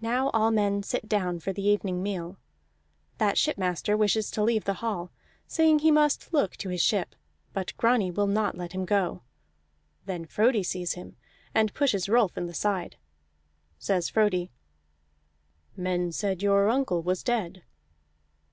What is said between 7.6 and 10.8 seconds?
Grani will not let him go. Then Frodi